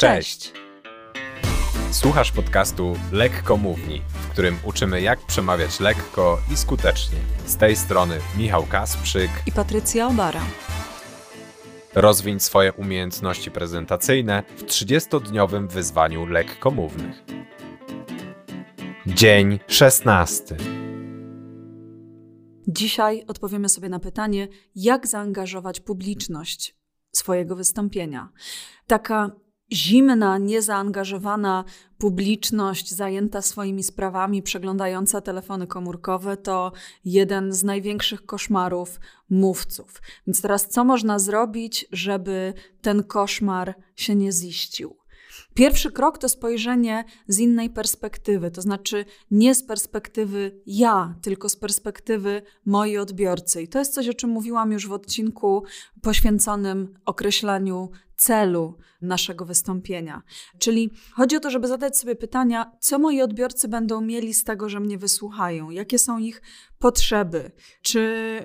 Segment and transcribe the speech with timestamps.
[0.00, 0.52] Cześć!
[1.90, 7.18] Słuchasz podcastu Lekko Mówni, w którym uczymy jak przemawiać lekko i skutecznie.
[7.46, 10.42] Z tej strony Michał Kasprzyk i Patrycja Obara.
[11.94, 17.24] Rozwiń swoje umiejętności prezentacyjne w 30-dniowym wyzwaniu lekkomównych.
[19.06, 20.56] Dzień 16.
[22.68, 26.76] Dzisiaj odpowiemy sobie na pytanie, jak zaangażować publiczność
[27.12, 28.28] swojego wystąpienia.
[28.86, 29.30] Taka
[29.72, 31.64] zimna, niezaangażowana
[31.98, 36.72] publiczność zajęta swoimi sprawami, przeglądająca telefony komórkowe, to
[37.04, 40.02] jeden z największych koszmarów mówców.
[40.26, 45.00] Więc teraz co można zrobić, żeby ten koszmar się nie ziścił?
[45.54, 51.56] Pierwszy krok to spojrzenie z innej perspektywy, to znaczy nie z perspektywy ja, tylko z
[51.56, 53.62] perspektywy mojej odbiorcy.
[53.62, 55.64] I to jest coś, o czym mówiłam już w odcinku
[56.02, 57.90] poświęconym określaniu
[58.20, 60.22] celu naszego wystąpienia.
[60.58, 64.68] Czyli chodzi o to, żeby zadać sobie pytania, co moi odbiorcy będą mieli z tego,
[64.68, 66.42] że mnie wysłuchają, jakie są ich
[66.78, 67.50] potrzeby,
[67.82, 68.02] czy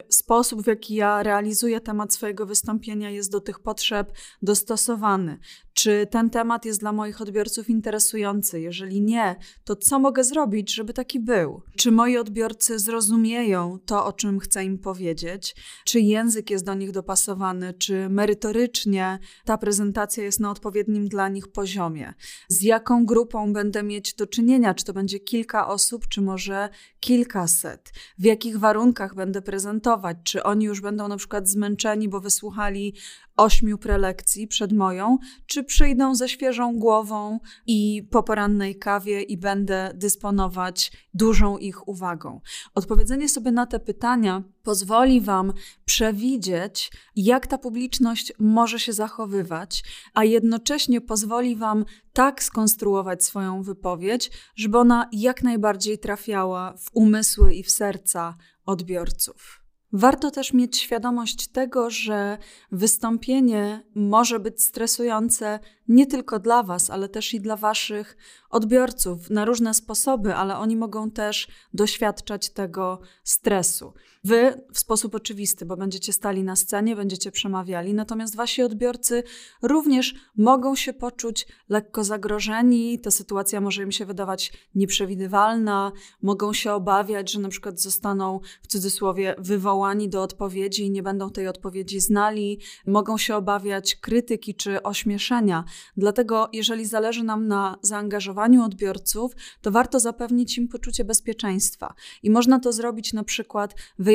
[0.10, 5.40] sposób, w jaki ja realizuję temat swojego wystąpienia jest do tych potrzeb dostosowany,
[5.74, 8.62] czy ten temat jest dla moich odbiorców interesujący.
[8.62, 11.62] Jeżeli nie, to co mogę zrobić, żeby taki był?
[11.78, 15.56] Czy moi odbiorcy zrozumieją to, o czym chcę im powiedzieć?
[15.86, 17.74] Czy język jest do nich dopasowany?
[17.74, 22.14] Czy merytorycznie ta prezentacja jest na odpowiednim dla nich poziomie?
[22.48, 24.74] Z jaką grupą będę mieć do czynienia?
[24.74, 27.92] Czy to będzie kilka osób, czy może kilkaset?
[28.18, 30.18] W jakich warunkach będę prezentować?
[30.24, 32.94] Czy oni już będą na przykład zmęczeni, bo wysłuchali
[33.38, 39.92] ośmiu prelekcji przed moją, czy przyjdą ze świeżą głową i po porannej kawie i będę
[39.96, 42.42] dysponować dużą ich uwagą.
[42.76, 45.54] Odpowiedzenie sobie na te pytania pozwoli Wam
[45.86, 54.32] przewidzieć, jak ta publiczność może się zachowywać, a jednocześnie pozwoli Wam tak skonstruować swoją wypowiedź,
[54.56, 59.65] żeby ona jak najbardziej trafiała w umysły i w serca odbiorców.
[59.94, 62.38] Warto też mieć świadomość tego, że
[62.72, 68.18] wystąpienie może być stresujące nie tylko dla Was, ale też i dla Waszych
[68.50, 73.94] odbiorców na różne sposoby, ale oni mogą też doświadczać tego stresu.
[74.26, 79.24] Wy w sposób oczywisty, bo będziecie stali na scenie, będziecie przemawiali, natomiast Wasi odbiorcy
[79.62, 85.92] również mogą się poczuć lekko zagrożeni, ta sytuacja może im się wydawać nieprzewidywalna,
[86.22, 91.30] mogą się obawiać, że na przykład zostaną w cudzysłowie wywołani do odpowiedzi i nie będą
[91.30, 95.64] tej odpowiedzi znali, mogą się obawiać krytyki czy ośmieszenia.
[95.98, 99.32] Dlatego, jeżeli zależy nam na zaangażowaniu odbiorców,
[99.62, 101.94] to warto zapewnić im poczucie bezpieczeństwa.
[102.24, 104.15] I można to zrobić na przykład wyjaśniając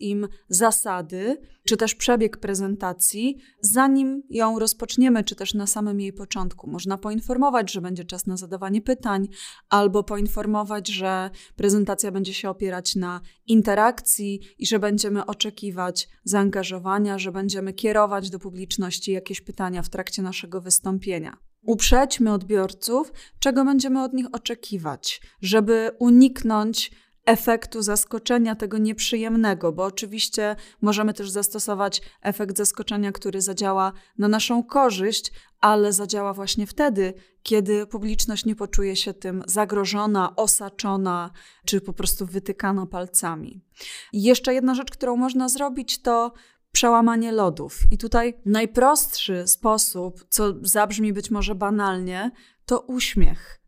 [0.00, 6.70] im zasady, czy też przebieg prezentacji, zanim ją rozpoczniemy, czy też na samym jej początku.
[6.70, 9.28] Można poinformować, że będzie czas na zadawanie pytań,
[9.68, 17.32] albo poinformować, że prezentacja będzie się opierać na interakcji i że będziemy oczekiwać zaangażowania, że
[17.32, 21.36] będziemy kierować do publiczności jakieś pytania w trakcie naszego wystąpienia.
[21.62, 26.90] Uprzedźmy odbiorców, czego będziemy od nich oczekiwać, żeby uniknąć
[27.24, 34.62] efektu zaskoczenia, tego nieprzyjemnego, bo oczywiście możemy też zastosować efekt zaskoczenia, który zadziała na naszą
[34.62, 41.30] korzyść, ale zadziała właśnie wtedy, kiedy publiczność nie poczuje się tym zagrożona, osaczona
[41.64, 43.64] czy po prostu wytykana palcami.
[44.12, 46.32] I jeszcze jedna rzecz, którą można zrobić, to
[46.72, 47.78] przełamanie lodów.
[47.90, 52.30] I tutaj najprostszy sposób, co zabrzmi być może banalnie,
[52.66, 53.60] to uśmiech.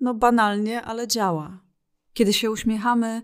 [0.00, 1.65] No banalnie, ale działa.
[2.16, 3.22] Kiedy się uśmiechamy,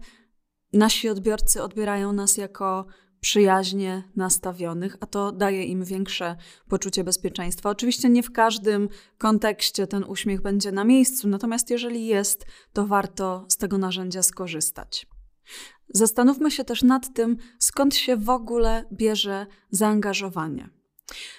[0.72, 2.86] nasi odbiorcy odbierają nas jako
[3.20, 6.36] przyjaźnie nastawionych, a to daje im większe
[6.68, 7.70] poczucie bezpieczeństwa.
[7.70, 8.88] Oczywiście nie w każdym
[9.18, 15.06] kontekście ten uśmiech będzie na miejscu, natomiast jeżeli jest, to warto z tego narzędzia skorzystać.
[15.88, 20.81] Zastanówmy się też nad tym, skąd się w ogóle bierze zaangażowanie.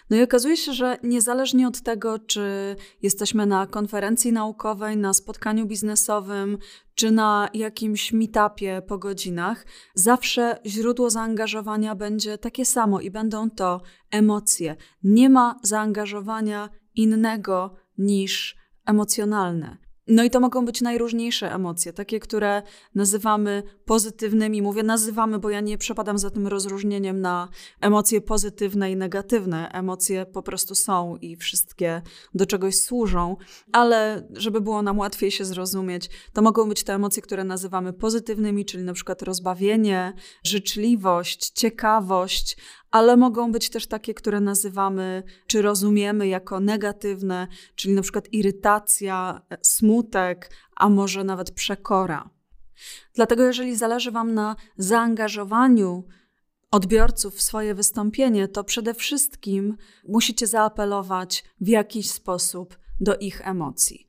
[0.09, 5.65] No i okazuje się, że niezależnie od tego, czy jesteśmy na konferencji naukowej, na spotkaniu
[5.65, 6.57] biznesowym,
[6.95, 9.65] czy na jakimś meetupie po godzinach,
[9.95, 13.81] zawsze źródło zaangażowania będzie takie samo i będą to
[14.11, 14.75] emocje.
[15.03, 18.55] Nie ma zaangażowania innego niż
[18.85, 19.82] emocjonalne.
[20.07, 22.61] No i to mogą być najróżniejsze emocje, takie, które
[22.95, 24.61] nazywamy pozytywnymi.
[24.61, 27.49] Mówię nazywamy, bo ja nie przepadam za tym rozróżnieniem na
[27.81, 29.69] emocje pozytywne i negatywne.
[29.71, 32.01] Emocje po prostu są i wszystkie
[32.33, 33.37] do czegoś służą,
[33.71, 38.65] ale żeby było nam łatwiej się zrozumieć, to mogą być te emocje, które nazywamy pozytywnymi,
[38.65, 40.13] czyli na przykład rozbawienie,
[40.43, 42.57] życzliwość, ciekawość,
[42.93, 49.41] ale mogą być też takie, które nazywamy czy rozumiemy jako negatywne, czyli na przykład irytacja,
[49.61, 52.29] smutek, a może nawet przekora.
[53.15, 56.03] Dlatego, jeżeli zależy Wam na zaangażowaniu
[56.71, 64.07] odbiorców w swoje wystąpienie, to przede wszystkim musicie zaapelować w jakiś sposób do ich emocji.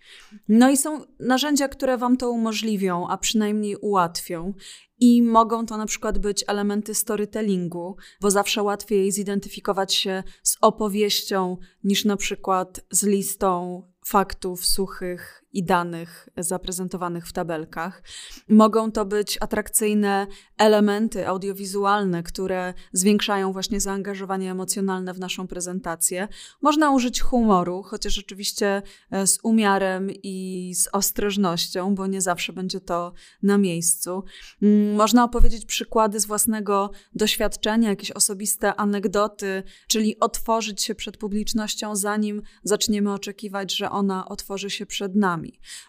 [0.48, 4.54] No i są narzędzia, które Wam to umożliwią, a przynajmniej ułatwią.
[5.00, 11.56] I mogą to na przykład być elementy storytellingu, bo zawsze łatwiej zidentyfikować się z opowieścią
[11.84, 18.02] niż na przykład z listą faktów suchych i danych zaprezentowanych w tabelkach.
[18.48, 20.26] Mogą to być atrakcyjne
[20.58, 26.28] elementy audiowizualne, które zwiększają właśnie zaangażowanie emocjonalne w naszą prezentację.
[26.62, 32.80] Można użyć humoru, chociaż oczywiście e, z umiarem i z ostrożnością, bo nie zawsze będzie
[32.80, 33.12] to
[33.42, 34.24] na miejscu.
[34.62, 41.96] Mm, można opowiedzieć przykłady z własnego doświadczenia, jakieś osobiste anegdoty, czyli otworzyć się przed publicznością,
[41.96, 45.43] zanim zaczniemy oczekiwać, że ona otworzy się przed nami.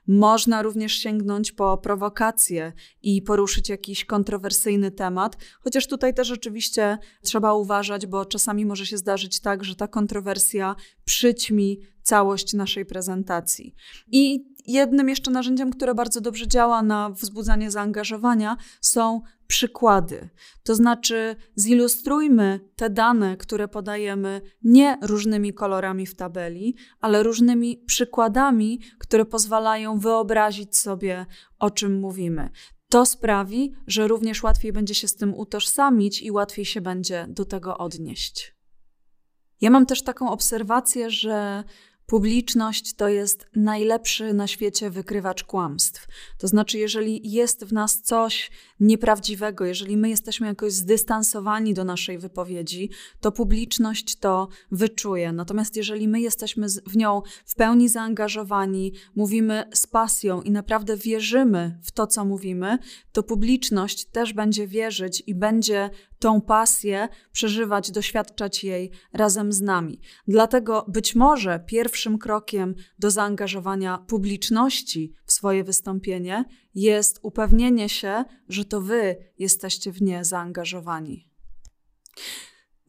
[0.07, 7.54] Można również sięgnąć po prowokacje i poruszyć jakiś kontrowersyjny temat, chociaż tutaj też oczywiście trzeba
[7.54, 10.75] uważać, bo czasami może się zdarzyć tak, że ta kontrowersja
[11.06, 13.75] przyćmi całość naszej prezentacji.
[14.12, 20.29] I jednym jeszcze narzędziem, które bardzo dobrze działa na wzbudzanie zaangażowania, są przykłady.
[20.63, 28.79] To znaczy, zilustrujmy te dane, które podajemy, nie różnymi kolorami w tabeli, ale różnymi przykładami,
[29.00, 31.25] które pozwalają wyobrazić sobie,
[31.59, 32.50] o czym mówimy.
[32.89, 37.45] To sprawi, że również łatwiej będzie się z tym utożsamić i łatwiej się będzie do
[37.45, 38.56] tego odnieść.
[39.61, 41.63] Ja mam też taką obserwację, że
[42.06, 46.07] Publiczność to jest najlepszy na świecie wykrywacz kłamstw.
[46.38, 52.18] To znaczy, jeżeli jest w nas coś nieprawdziwego, jeżeli my jesteśmy jakoś zdystansowani do naszej
[52.18, 55.31] wypowiedzi, to publiczność to wyczuje.
[55.31, 61.80] Natomiast jeżeli my jesteśmy w nią w pełni zaangażowani, mówimy z pasją i naprawdę wierzymy
[61.84, 62.78] w to, co mówimy,
[63.12, 65.90] to publiczność też będzie wierzyć i będzie
[66.25, 70.00] tą pasję przeżywać, doświadczać jej razem z nami.
[70.27, 76.45] Dlatego być może pierwszym krokiem do zaangażowania publiczności w swoje wystąpienie
[76.75, 81.30] jest upewnienie się, że to wy jesteście w nie zaangażowani.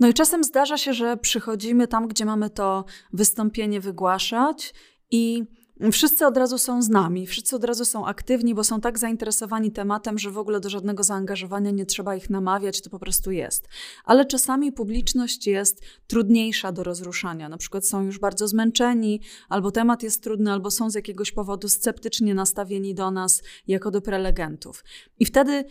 [0.00, 4.75] No i czasem zdarza się, że przychodzimy tam, gdzie mamy to wystąpienie wygłaszać
[5.11, 5.44] i
[5.93, 9.73] Wszyscy od razu są z nami, wszyscy od razu są aktywni, bo są tak zainteresowani
[9.73, 13.69] tematem, że w ogóle do żadnego zaangażowania nie trzeba ich namawiać, to po prostu jest.
[14.05, 17.49] Ale czasami publiczność jest trudniejsza do rozruszania.
[17.49, 21.69] Na przykład są już bardzo zmęczeni, albo temat jest trudny, albo są z jakiegoś powodu
[21.69, 24.84] sceptycznie nastawieni do nas jako do prelegentów.
[25.19, 25.64] I wtedy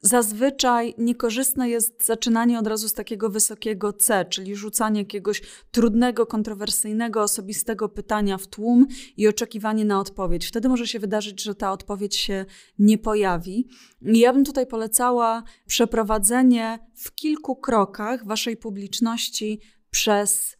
[0.00, 7.22] Zazwyczaj niekorzystne jest zaczynanie od razu z takiego wysokiego C, czyli rzucanie jakiegoś trudnego, kontrowersyjnego,
[7.22, 8.86] osobistego pytania w tłum
[9.16, 10.46] i oczekiwanie na odpowiedź.
[10.46, 12.44] Wtedy może się wydarzyć, że ta odpowiedź się
[12.78, 13.68] nie pojawi.
[14.02, 19.60] Ja bym tutaj polecała przeprowadzenie w kilku krokach waszej publiczności
[19.90, 20.56] przez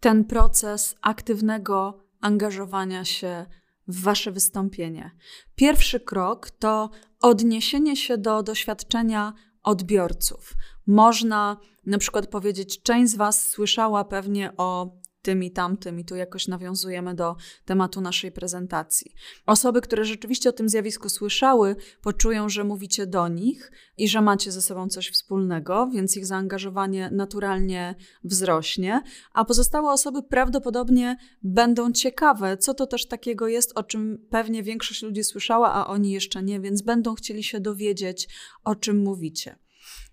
[0.00, 3.46] ten proces aktywnego angażowania się
[3.90, 5.10] w Wasze wystąpienie.
[5.54, 6.90] Pierwszy krok to
[7.20, 9.32] odniesienie się do doświadczenia
[9.62, 10.54] odbiorców.
[10.86, 11.56] Można
[11.86, 16.48] na przykład powiedzieć, część z Was słyszała pewnie o tym i tamtym, i tu jakoś
[16.48, 19.12] nawiązujemy do tematu naszej prezentacji.
[19.46, 24.52] Osoby, które rzeczywiście o tym zjawisku słyszały, poczują, że mówicie do nich i że macie
[24.52, 32.56] ze sobą coś wspólnego, więc ich zaangażowanie naturalnie wzrośnie, a pozostałe osoby prawdopodobnie będą ciekawe,
[32.56, 36.60] co to też takiego jest, o czym pewnie większość ludzi słyszała, a oni jeszcze nie,
[36.60, 38.28] więc będą chcieli się dowiedzieć,
[38.64, 39.58] o czym mówicie.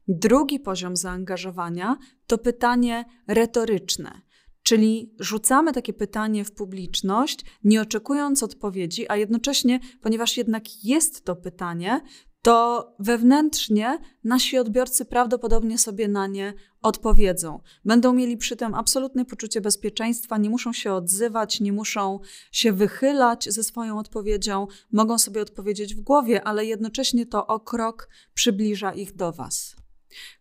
[0.08, 1.98] Drugi poziom zaangażowania
[2.28, 4.22] to pytanie retoryczne.
[4.68, 11.36] Czyli rzucamy takie pytanie w publiczność, nie oczekując odpowiedzi, a jednocześnie, ponieważ jednak jest to
[11.36, 12.02] pytanie,
[12.42, 17.60] to wewnętrznie nasi odbiorcy prawdopodobnie sobie na nie odpowiedzą.
[17.86, 22.20] Będą mieli przy tym absolutne poczucie bezpieczeństwa, nie muszą się odzywać, nie muszą
[22.52, 28.10] się wychylać ze swoją odpowiedzią, mogą sobie odpowiedzieć w głowie, ale jednocześnie to o krok
[28.34, 29.76] przybliża ich do Was.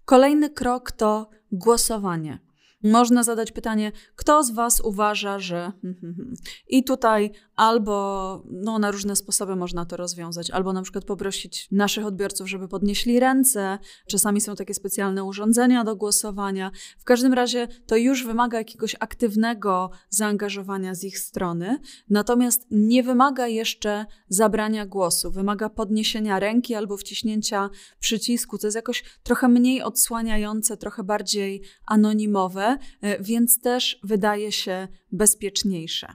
[0.05, 2.46] Kolejny krok to głosowanie.
[2.93, 5.73] Można zadać pytanie, kto z Was uważa, że.
[6.69, 12.07] I tutaj albo no, na różne sposoby można to rozwiązać, albo na przykład poprosić naszych
[12.07, 13.79] odbiorców, żeby podnieśli ręce.
[14.07, 16.71] Czasami są takie specjalne urządzenia do głosowania.
[16.99, 21.79] W każdym razie to już wymaga jakiegoś aktywnego zaangażowania z ich strony,
[22.11, 28.59] natomiast nie wymaga jeszcze zabrania głosu, wymaga podniesienia ręki albo wciśnięcia przycisku.
[28.59, 36.15] To jest jakoś trochę mniej odsłaniające, trochę bardziej anonimowe, e, więc też wydaje się bezpieczniejsze.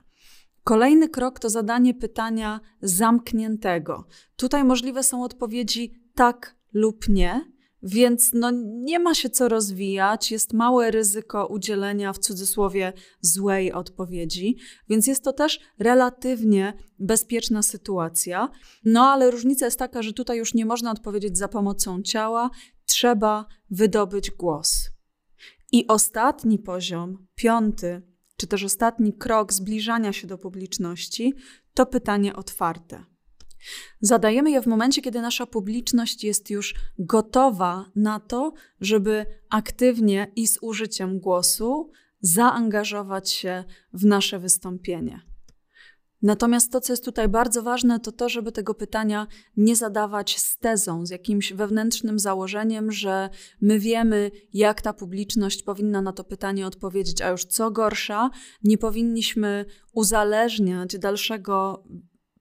[0.64, 4.08] Kolejny krok to zadanie pytania zamkniętego.
[4.36, 7.52] Tutaj możliwe są odpowiedzi tak lub nie,
[7.84, 14.58] więc no, nie ma się co rozwijać, jest małe ryzyko udzielenia w cudzysłowie złej odpowiedzi,
[14.90, 18.50] więc jest to też relatywnie bezpieczna sytuacja.
[18.86, 22.50] No ale różnica jest taka, że tutaj już nie można odpowiedzieć za pomocą ciała,
[22.86, 24.90] trzeba wydobyć głos.
[25.72, 28.02] I ostatni poziom, piąty,
[28.38, 31.34] czy też ostatni krok zbliżania się do publiczności,
[31.74, 33.06] to pytanie otwarte.
[34.02, 40.48] Zadajemy je w momencie, kiedy nasza publiczność jest już gotowa na to, żeby aktywnie i
[40.48, 43.64] z użyciem głosu zaangażować się
[43.94, 45.31] w nasze wystąpienie.
[46.22, 50.58] Natomiast to, co jest tutaj bardzo ważne, to to, żeby tego pytania nie zadawać z
[50.58, 53.30] tezą, z jakimś wewnętrznym założeniem, że
[53.62, 58.30] my wiemy, jak ta publiczność powinna na to pytanie odpowiedzieć, a już co gorsza,
[58.64, 61.84] nie powinniśmy uzależniać dalszego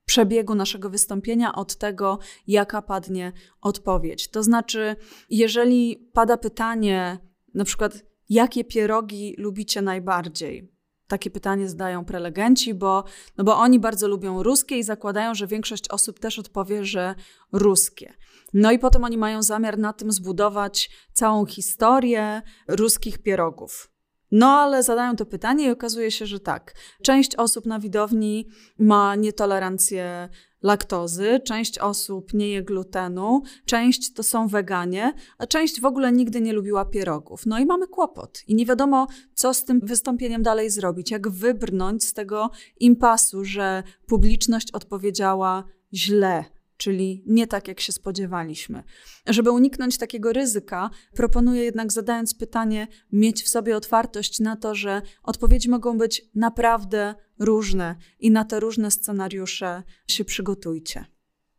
[0.05, 4.31] przebiegu naszego wystąpienia od tego, jaka padnie odpowiedź.
[4.31, 4.97] To znaczy,
[5.31, 7.19] jeżeli pada pytanie,
[7.55, 10.80] na przykład, jakie pierogi lubicie najbardziej?
[11.11, 13.05] Takie pytanie zadają prelegenci, bo,
[13.37, 17.15] no bo oni bardzo lubią ruskie i zakładają, że większość osób też odpowie, że
[17.53, 18.15] ruskie.
[18.55, 23.91] No i potem oni mają zamiar na tym zbudować całą historię ruskich pierogów.
[24.31, 26.75] No ale zadają to pytanie i okazuje się, że tak.
[27.03, 28.47] Część osób na widowni
[28.79, 30.29] ma nietolerancję
[30.63, 36.41] laktozy, część osób nie je glutenu, część to są weganie, a część w ogóle nigdy
[36.41, 37.47] nie lubiła pierogów.
[37.47, 42.05] No i mamy kłopot i nie wiadomo, co z tym wystąpieniem dalej zrobić, jak wybrnąć
[42.05, 46.45] z tego impasu, że publiczność odpowiedziała źle
[46.81, 48.83] czyli nie tak, jak się spodziewaliśmy.
[49.27, 55.03] Żeby uniknąć takiego ryzyka, proponuję jednak zadając pytanie, mieć w sobie otwartość na to, że
[55.23, 61.05] odpowiedzi mogą być naprawdę różne i na te różne scenariusze się przygotujcie.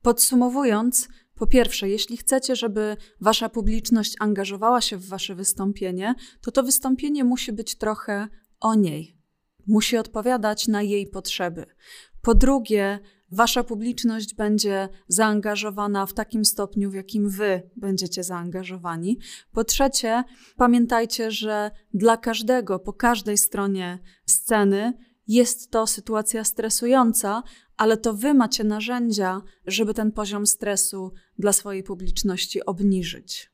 [0.01, 6.63] Podsumowując, po pierwsze, jeśli chcecie, żeby wasza publiczność angażowała się w wasze wystąpienie, to to
[6.63, 8.27] wystąpienie musi być trochę
[8.59, 9.17] o niej.
[9.67, 11.65] Musi odpowiadać na jej potrzeby.
[12.21, 12.99] Po drugie,
[13.31, 19.19] wasza publiczność będzie zaangażowana w takim stopniu, w jakim wy będziecie zaangażowani.
[19.51, 20.23] Po trzecie,
[20.55, 24.93] pamiętajcie, że dla każdego, po każdej stronie sceny,
[25.27, 27.43] jest to sytuacja stresująca,
[27.77, 33.51] ale to wy macie narzędzia, żeby ten poziom stresu dla swojej publiczności obniżyć.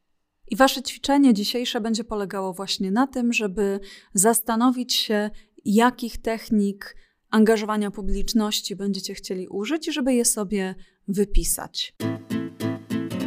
[0.47, 3.79] I wasze ćwiczenie dzisiejsze będzie polegało właśnie na tym, żeby
[4.13, 5.29] zastanowić się,
[5.65, 6.95] jakich technik
[7.29, 10.75] angażowania publiczności będziecie chcieli użyć, żeby je sobie
[11.07, 11.95] wypisać.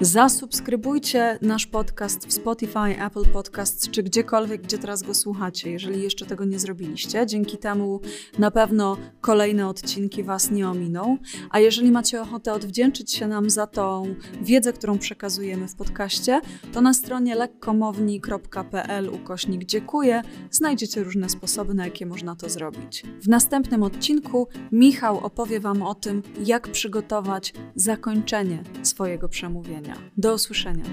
[0.02, 6.26] Zasubskrybujcie nasz podcast w Spotify, Apple Podcasts czy gdziekolwiek, gdzie teraz go słuchacie, jeżeli jeszcze
[6.26, 7.26] tego nie zrobiliście.
[7.26, 8.00] Dzięki temu
[8.38, 11.19] na pewno kolejne odcinki Was nie ominą.
[11.50, 16.40] A jeżeli macie ochotę odwdzięczyć się nam za tą wiedzę, którą przekazujemy w podcaście,
[16.73, 23.02] to na stronie lekkomowni.pl ukośnik dziękuję znajdziecie różne sposoby, na jakie można to zrobić.
[23.23, 29.90] W następnym odcinku Michał opowie Wam o tym, jak przygotować zakończenie swojego przemówienia.
[30.17, 30.85] Do usłyszenia.